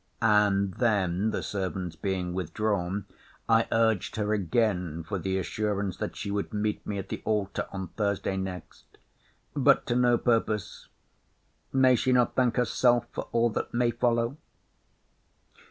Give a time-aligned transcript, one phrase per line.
[0.23, 3.05] And then (the servants being withdrawn)
[3.47, 7.67] I urged her again for the assurance, that she would meet me at the altar
[7.71, 8.97] on Thursday next.
[9.55, 14.37] But to no purpose.—May she not thank herself for all that may follow?